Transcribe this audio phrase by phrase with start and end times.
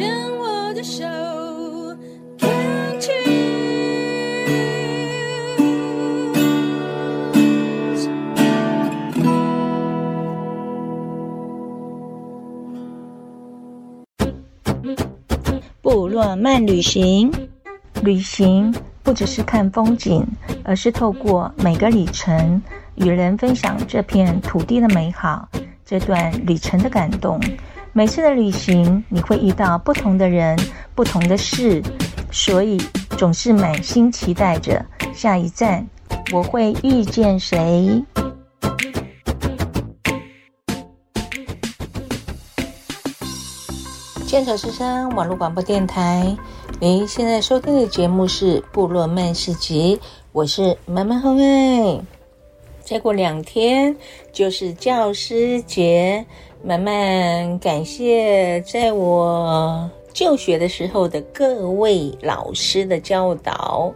[0.00, 1.04] 牵我的手，
[2.38, 2.48] 看
[2.98, 3.10] 去。
[15.82, 17.30] 部落漫旅行，
[18.02, 20.26] 旅行不只是看风景，
[20.64, 22.62] 而是透过每个里程，
[22.94, 25.46] 与人分享这片土地的美好，
[25.84, 27.38] 这段旅程的感动。
[28.00, 30.58] 每次的旅行，你会遇到不同的人，
[30.94, 31.82] 不同的事，
[32.32, 32.80] 所以
[33.18, 35.86] 总是满心期待着下一站，
[36.32, 38.02] 我会遇见谁？
[44.26, 46.34] 牵手之声网络广播电台，
[46.80, 50.00] 您现在收听的节目是《部落漫市集》，
[50.32, 52.00] 我是满满红爱。
[52.90, 53.94] 再过两天
[54.32, 56.26] 就是教师节，
[56.60, 63.94] 满满感谢在我就学的时候的各位老师的教导，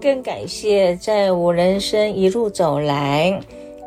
[0.00, 3.40] 更感谢在我人生一路走来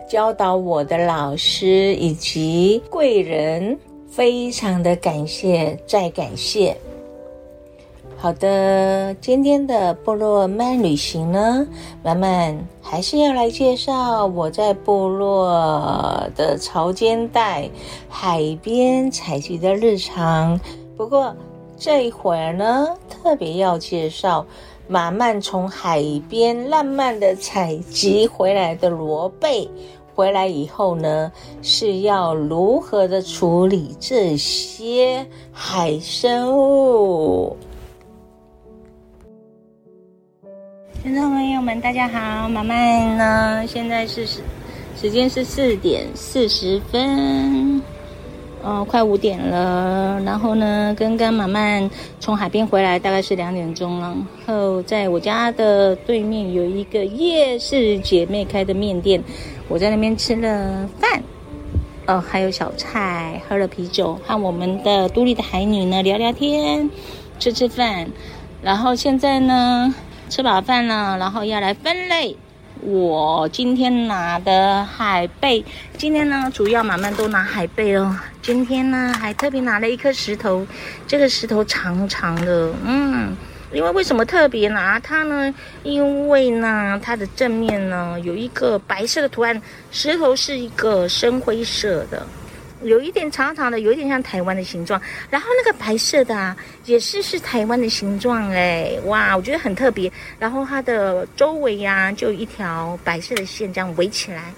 [0.10, 3.78] 教导我的老师以及贵人。
[4.10, 6.74] 非常的感谢，再感谢。
[8.26, 11.68] 好的，今天的部落慢旅行呢，
[12.02, 15.48] 满满还是要来介绍我在部落
[16.36, 17.70] 的潮间带
[18.10, 20.60] 海边采集的日常。
[20.98, 21.36] 不过
[21.78, 24.44] 这一会儿呢，特别要介绍
[24.88, 29.70] 马满从海边浪漫的采集回来的螺贝。
[30.16, 37.56] 回来以后呢，是要如何的处理这些海生物？
[41.06, 44.40] 听众朋友们，大家好，满满呢，现在是时
[45.00, 47.80] 时间是四点四十分。
[48.64, 51.88] 哦，快五点了，然后呢，刚刚满满
[52.20, 54.18] 从海边回来，大概是两点钟了。
[54.48, 59.24] 然后在我家的对面有一个夜市姐妹开的面店，
[59.68, 61.22] 我在那边吃了饭，
[62.08, 66.90] 哦，还有小菜，喝了啤酒，和我们的都立的海女呢聊聊天，
[67.38, 68.08] 吃吃饭。
[68.64, 69.94] 然后现在呢，
[70.30, 72.36] 吃饱饭了，然后要来分类。
[72.82, 75.64] 我今天拿的海贝，
[75.98, 78.16] 今天呢主要满满都拿海贝哦。
[78.42, 80.66] 今天呢还特别拿了一颗石头，
[81.08, 83.36] 这个石头长长的，嗯，
[83.72, 85.54] 因为为什么特别拿它呢？
[85.84, 89.60] 因为呢它的正面呢有一个白色的图案，
[89.92, 92.26] 石头是一个深灰色的。
[92.84, 96.56] 有一点长长的，有一点像台湾的形状，然后那个白色的啊，
[96.86, 100.12] 也是是台湾的形状哎，哇，我觉得很特别。
[100.38, 104.54] 然后它的周围呀、就一条白色的线这样围起来，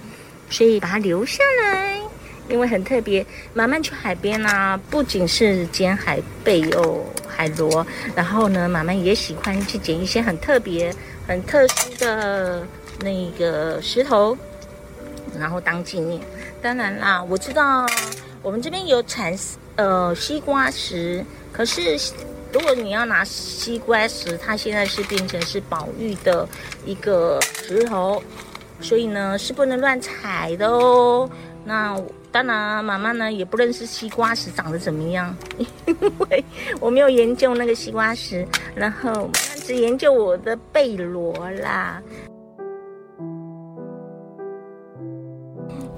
[0.50, 2.00] 所以把它留下来，
[2.50, 3.26] 因为很特别。
[3.54, 7.86] 满满去海边啊，不仅是捡海贝哦，海螺，
[8.16, 10.94] 然后呢，满满也喜欢去捡一些很特别、
[11.28, 12.66] 很特殊的
[13.02, 14.38] 那个石头，
[15.38, 16.20] 然后当纪念。
[16.68, 17.86] 当然啦，我知道
[18.44, 19.34] 我们这边有产
[19.78, 21.98] 呃西瓜石，可是
[22.52, 26.46] 如果你要拿西瓜石，它现在是变成是宝玉的
[26.86, 28.22] 一个石头，
[28.82, 31.30] 所以呢是不能乱采的哦。
[31.64, 31.98] 那
[32.34, 35.34] 当然，妈妈呢也不认识西瓜石长得怎么样，
[35.86, 36.44] 因为
[36.82, 38.46] 我没有研究那个西瓜石，
[38.76, 39.30] 然后
[39.64, 42.04] 只研究我的贝螺啦。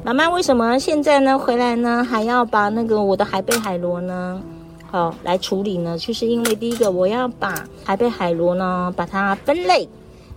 [0.01, 4.41] 满满为什么现在呢回来呢还要把那个我的海贝海螺呢
[4.89, 5.97] 好来处理呢？
[5.99, 9.87] 就是因为第一个我要把海贝海螺呢把它分类，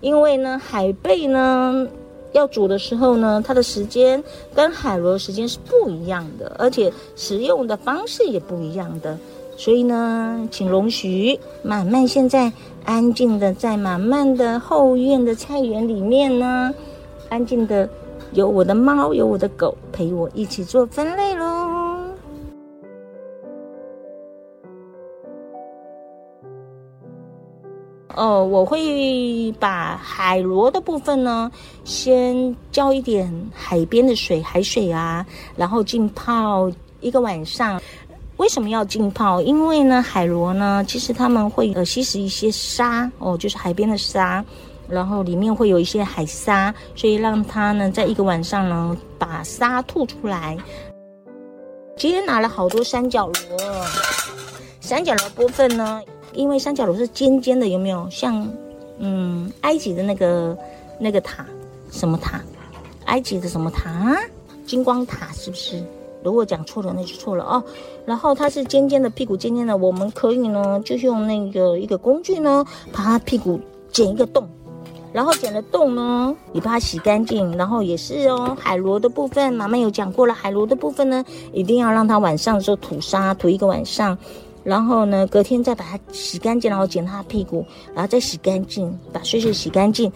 [0.01, 1.89] 因为呢海贝呢
[2.33, 4.23] 要煮的时候呢它的时间
[4.53, 9.17] 跟海螺时间是不一样的，而且食用的方式也不一样的，
[9.57, 12.53] 所以呢请容许满满现在
[12.85, 16.75] 安静的在满满的后院的菜园里面呢
[17.31, 17.89] 安静的。
[18.33, 21.69] 有我的猫，有我的狗陪我一起做分类喽。
[28.15, 31.51] 哦，我会把海螺的部分呢，
[31.85, 35.25] 先浇一点海边的水，海水啊，
[35.57, 36.71] 然后浸泡
[37.01, 37.81] 一个晚上。
[38.39, 39.41] 为什么要浸泡？
[39.41, 44.45] 因为呢，海螺呢，其实它们会呃吸食一些沙哦，就是海边的沙。
[44.93, 50.59] 然后里面会有一些海沙，所以让它呢，在一个晚上呢，把沙吐出来。
[51.97, 53.85] 今天拿了好多三角螺，
[54.81, 56.03] 三角螺部分呢，
[56.35, 58.47] 因为三角螺是尖尖的，有没有像
[58.99, 60.57] 嗯埃及的那个
[60.99, 61.47] 那个塔？
[61.91, 62.43] 什么塔？
[63.07, 64.15] 埃及的什么塔？
[64.67, 65.83] 金光塔是不是？
[66.23, 67.65] 如果讲错了，那就错了哦。
[68.05, 73.59] 然后它是尖尖的，屁股尖尖的，我们可以呢，就用那个一个工具呢，把它屁股
[73.91, 74.49] 剪一个洞。
[75.13, 77.57] 然后剪了洞呢，你把它洗干净。
[77.57, 80.33] 然后也是哦，海螺的部分，妈妈有讲过了。
[80.33, 84.17] 海螺的部分呢，一定要让它晚上的时候吐沙，吐一个晚上。
[84.65, 90.11] 然后呢，隔天再把它洗干净，然后剪它屁股，然后再洗干净，把水水洗干净。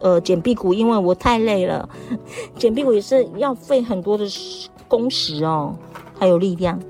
[0.00, 1.86] 呃，剪屁股，因为我太累了，
[2.56, 4.24] 剪屁股也是要费很多的
[4.88, 5.74] 工时哦，
[6.18, 6.80] 还有力量。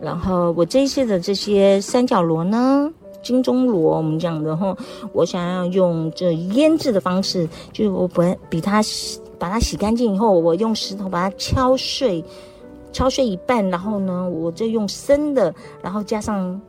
[0.00, 2.92] 然后我这一次的这些三角螺呢。
[3.22, 4.76] 金钟螺，我们讲的哈，
[5.12, 12.24] 我想要用这腌制的方式，就是我把比它洗，把它洗干净以后，我用石头把它敲碎，
[12.92, 16.60] 敲碎一半，然后呢，我就用生的，然后加上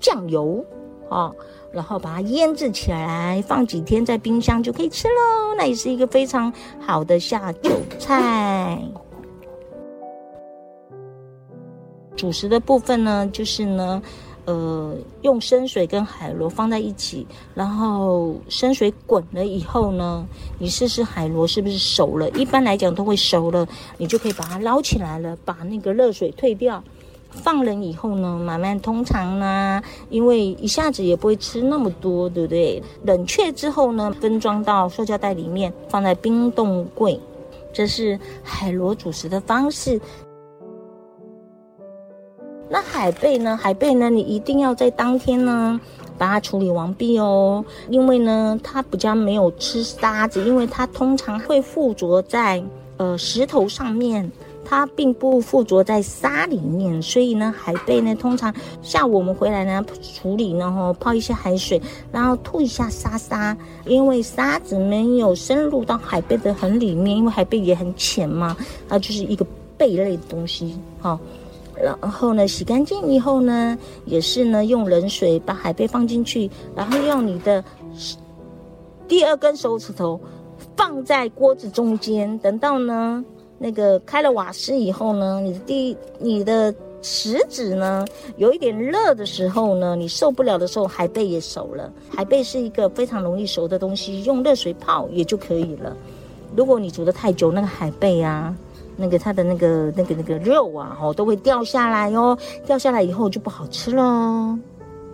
[0.00, 0.64] 酱油
[1.08, 1.34] 哦，
[1.72, 5.54] 然后把它腌制起来，放几天在冰箱就可以吃喽。
[5.56, 8.78] 那也是一个非常好的下酒菜。
[12.16, 14.02] 主食的部分呢，就是呢。
[14.46, 20.24] 呃，用生水跟海螺放在一起，然后生水滚了以后呢，
[20.58, 22.30] 你试试海螺是不是熟了？
[22.30, 23.66] 一般来讲都会熟了，
[23.98, 26.80] 你就可以把它捞起来了，把那个热水退掉，
[27.30, 32.80] 放冷以后呢，慢慢通常呢，因为一下子也不会吃那么多，对不对？
[33.02, 37.18] 冷却之后呢，分装到塑胶袋里面，放在冰冻柜，
[37.72, 40.00] 这是海螺主食的方式。
[42.96, 43.54] 海贝呢？
[43.54, 44.08] 海贝呢？
[44.08, 45.78] 你一定要在当天呢
[46.16, 52.62] 把它处理完毕哦，因为呢它比较没有吃沙子，因为它通常会附着在
[52.96, 54.32] 呃石头上面，
[54.64, 63.54] 它并不附着在沙里面，所以呢海贝呢通常下午我们回来呢处理，然后泡一些海水，然后吐一下沙沙，
[63.84, 68.56] 因为沙子没有深入到海贝的很里面，因为海贝也很浅嘛，
[68.88, 69.46] 它就是一个
[69.76, 71.20] 贝类的东西，哈、哦。
[71.82, 77.62] 然后呢，洗干净以后呢，也是呢，用冷水把海贝放进去，然后用你的
[79.06, 80.18] 第二根手指头
[80.76, 83.24] 放在锅子中间，等到呢
[83.58, 88.04] 那个开了瓦斯以后呢，你的第你的食指呢
[88.36, 91.92] 有一点热的时候呢，你受不了的时候，海贝也熟了。
[92.08, 95.96] 海贝是一个非常容易熟的东西，用热水泡也就可以了。
[96.56, 98.56] 如果你煮得太久，那个海贝啊。
[98.96, 104.58] 那个它的那个那个那个肉啊，哦，都会掉下来哟，掉下来以后就不好吃了。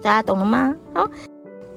[0.01, 0.75] 大家懂了吗？
[0.95, 1.09] 好，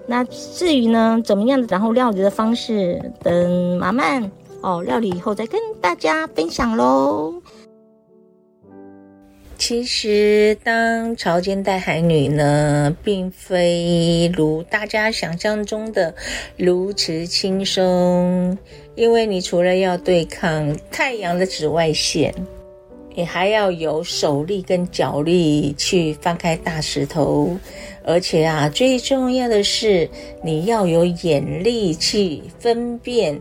[0.08, 4.32] 那至于呢，怎么样的然后料理的方式，等慢慢
[4.62, 7.34] 哦料理以后再跟大家分享喽。
[9.58, 16.14] 其实当潮间带海女呢，并非如大家想象中的
[16.58, 18.58] 如此轻松。
[18.96, 22.34] 因为你除了要对抗太阳的紫外线，
[23.14, 27.58] 你还要有手力跟脚力去翻开大石头，
[28.04, 30.10] 而且啊，最重要的是
[30.44, 33.40] 你要有眼力去分辨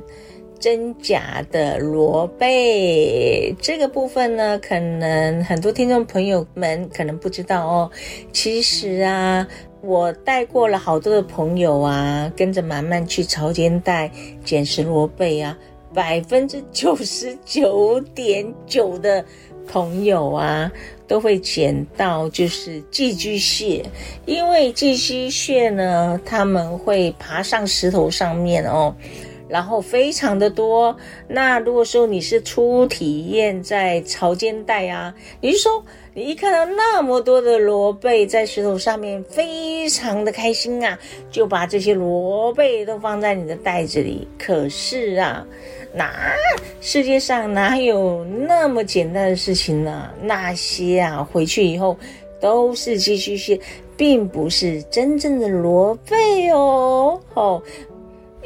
[0.64, 3.54] 真假的螺贝。
[3.60, 7.90] 这个部分呢，可能很多听众朋友们可能不知道哦。
[8.32, 9.46] 其实啊。
[9.86, 14.10] 我带过了好多的朋友啊，跟着慢慢去潮间带
[14.42, 15.54] 捡拾螺贝啊，
[15.92, 19.22] 百分之九十九点九的
[19.68, 20.72] 朋友啊，
[21.06, 23.84] 都会捡到就是寄居蟹，
[24.24, 28.96] 因为寄居蟹呢，他们会爬上石头上面哦。
[29.48, 30.96] 然后非常的多。
[31.28, 35.84] 那如果说你是初体验在潮间带啊，你就说
[36.14, 40.98] 你一看到那么多的螺贝在石头上面，非常的开心啊，
[41.30, 44.26] 就把这些螺贝都放在你的袋子里。
[44.38, 45.46] 可是啊，
[45.92, 46.34] 哪
[46.80, 50.10] 世界上哪有那么简单的事情呢？
[50.22, 51.96] 那些啊，回去以后
[52.40, 53.58] 都是寄居蟹，
[53.96, 57.20] 并不是真正的螺贝哦。
[57.34, 57.62] 哦。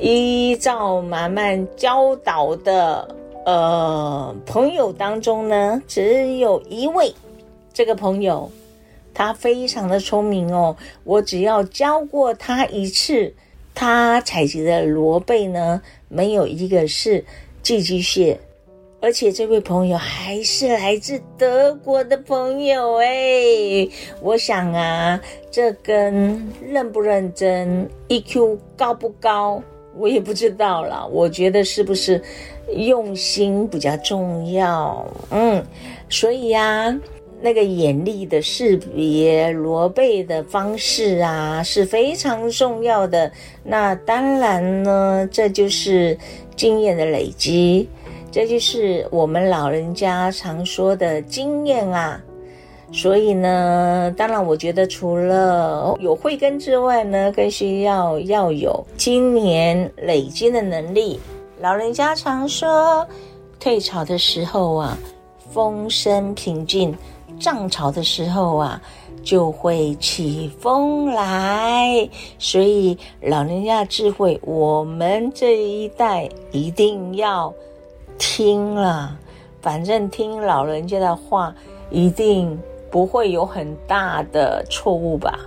[0.00, 7.12] 依照马漫教导的呃朋友当中呢，只有一位，
[7.72, 8.48] 这个朋友
[9.12, 10.76] 他非常的聪明哦。
[11.02, 13.34] 我只要教过他一次，
[13.74, 17.24] 他采集的螺贝呢，没有一个是
[17.60, 18.38] 寄居蟹，
[19.00, 23.90] 而且这位朋友还是来自德国的朋友诶。
[24.22, 29.60] 我想啊，这跟认不认真、EQ 高不高？
[29.98, 32.22] 我也不知道啦，我觉得是不是
[32.76, 35.04] 用心比较重要？
[35.30, 35.64] 嗯，
[36.08, 36.96] 所以呀，
[37.40, 43.30] 那个眼力的识别罗贝的方式啊是非常重要的。
[43.64, 46.16] 那当然呢，这就是
[46.54, 47.88] 经验的累积。
[48.30, 52.22] 这就是我们老人家常说的经验啊。
[52.90, 61.20] 所以呢，当然，我觉得除了有慧根之外呢，更需要要有经年累积的能力。
[61.60, 63.06] 老人家常说，
[63.60, 64.98] 退潮的时候啊，
[65.50, 66.90] 风声平静；
[67.38, 68.80] 涨潮的时候啊，
[69.22, 72.08] 就会起风来。
[72.38, 77.52] 所以，老人家智慧，我们这一代一定要
[78.16, 79.14] 听了。
[79.60, 81.54] 反正听老人家的话，
[81.90, 82.58] 一定。
[82.90, 85.38] 不会有很大的错误吧？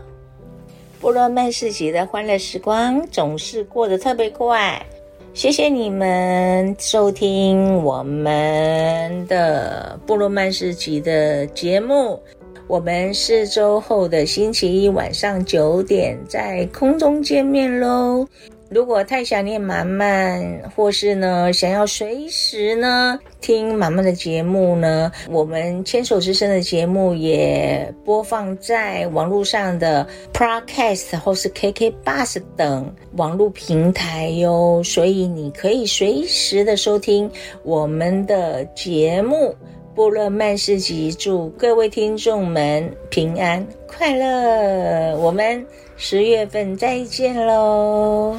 [0.99, 4.85] 布洛曼市集的欢乐时光总是过得特别快，
[5.33, 12.21] 谢谢你们收听我们的布洛曼市集的节目。
[12.67, 18.25] 我们四周后的星期一晚上九点在空中见面喽。
[18.73, 20.41] 如果太想念马漫，
[20.73, 37.29] 或是呢想要随时呢听马漫的节目呢，我们牵手之声的节目也播放在网络上的 Podcast 或是 KK Bus 等网络平台哟，所以你可以随时的收听
[37.63, 39.53] 我们的节目。
[39.93, 45.63] 布勒曼市集，祝各位听众们平安快乐，我们
[45.97, 48.37] 十月份再见喽。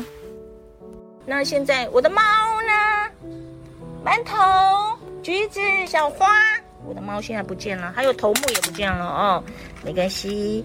[1.25, 2.21] 那现在我的猫
[2.67, 2.73] 呢？
[4.05, 4.37] 馒头、
[5.23, 6.27] 橘子、小花，
[6.85, 9.45] 我的猫现在不见了，还有头目也不见了哦，
[9.85, 10.65] 没关系。